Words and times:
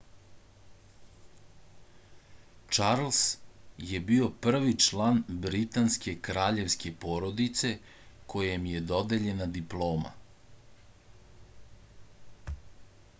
čarls 2.77 3.19
je 3.89 3.99
bio 4.07 4.29
prvi 4.47 4.73
član 4.87 5.21
britanske 5.45 6.15
kraljevske 6.29 6.95
porodice 7.05 7.73
kojem 8.37 8.65
je 8.73 8.83
dodeljena 8.95 9.49
diploma 9.61 10.15